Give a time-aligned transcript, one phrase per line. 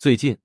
[0.00, 0.38] 最近，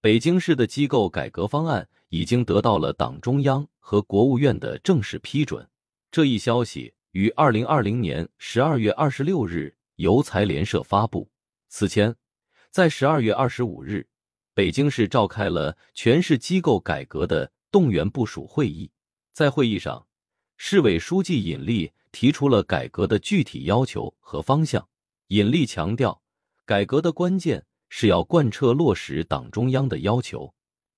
[0.00, 5.68] 北京市的机构改革方案已经得到了党中央和国务院的正式批准。
[6.10, 11.28] 这一消息于二零二零年十二月二十六日由财联社发布。
[11.68, 12.16] 此前，
[12.70, 14.08] 在十二月二十五日，
[14.54, 18.90] 北京市召开了全市机构改革的动员部署会议。
[19.34, 20.06] 在会议上，
[20.56, 24.88] 市委书记尹力提出了改革的具体要求和方向。
[25.26, 26.22] 尹力强调，
[26.64, 27.66] 改革的关键
[27.96, 30.52] 是要贯彻落实党中央的要求，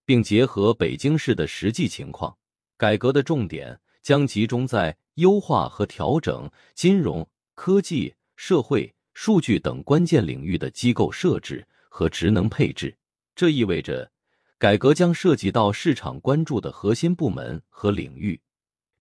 [0.07, 2.35] 并结合北京市的实际情况。
[2.79, 12.97] 改革的重点将集中在优化和调整金融科技、社会、数据等关键领域的机构设置和职能配置。
[13.35, 14.11] 这意味着，
[14.57, 18.41] 改革将涉及到市场关注的核心部门和领域，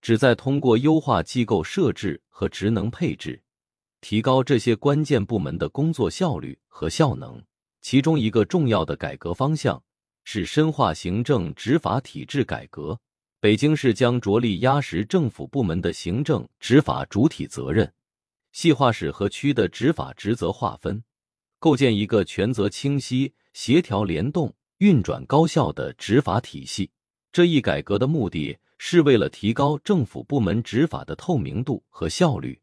[0.02, 3.42] 旨在通过优化机构设置和职能配置。
[4.02, 7.42] 提高这些关键部门的工作效率和效能。
[7.86, 9.84] 其中一个重要的改革方向
[10.24, 13.00] 是深化行政执法体制改革。
[13.40, 17.94] 北京市将着力压实政府部门的行政执法主体责任，
[18.52, 21.04] 细化市和区的执法职责划分，
[21.60, 26.90] 构建一个权责清晰、协调联动、运转高效的执法体系。
[27.32, 32.60] 这一改革的目的是为了提高政府部门执法的透明度和效率。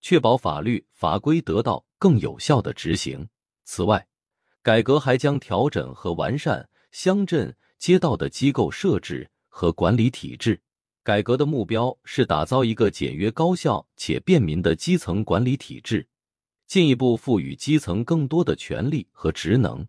[0.00, 3.28] 确保法律法规得到更有效的执行。
[3.64, 4.06] 此外，
[4.62, 10.60] 改革还将调整和完善乡镇、街道的机构设置和管理体制。
[11.02, 16.06] 改革的目标是打造一个简约、高效且便民的基层管理体制，
[16.68, 19.84] 进一步赋予基层更多的权利和职能，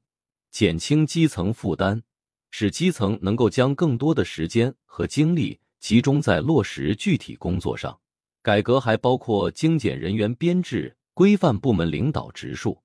[0.49, 2.01] 减轻基层负担，
[2.49, 7.95] 使基层能够将更多的时间和精力集中在落实具体工作上。
[8.41, 12.81] 改革还包括精简人员编制、规范部门领导职数，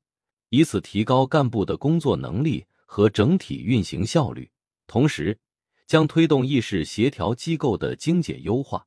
[0.50, 4.50] 以此提高干部的工作能力和整体运行效率。
[4.86, 5.38] 同时，
[5.86, 8.86] 将推动议事协调机构的精简优化，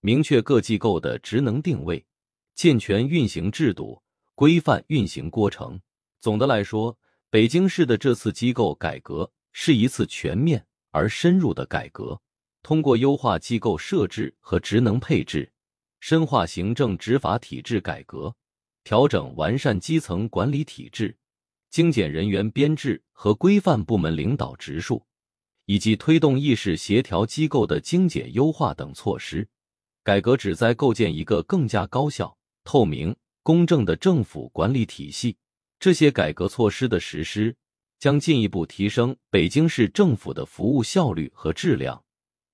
[0.00, 2.04] 明确各机构的职能定位，
[2.54, 4.02] 健全运行制度，
[4.34, 5.80] 规范运行过程。
[6.20, 6.96] 总的来说，
[7.30, 12.20] 北京市的这次机构改革是一次全面而深入的改革，
[12.62, 15.52] 通过优化机构设置和职能配置。
[15.98, 18.34] 深化行政执法体制改革，
[18.84, 21.16] 调整完善基层管理体制，
[21.70, 25.04] 精简人员编制和规范部门领导职数，
[25.66, 29.48] 以及推动议事协调机构的精简优化等措施，
[30.02, 35.36] 改革旨在构建一个更加高效、透明、公正的政府管理体系。
[35.78, 37.56] 这些改革措施的实施，
[37.98, 42.04] 将进一步提升北京市政府的服务效率和质量。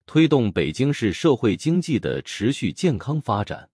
[0.07, 3.69] 推动北京市社会经济的持续健康发展。